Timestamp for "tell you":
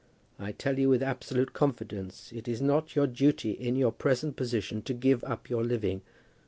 0.51-0.89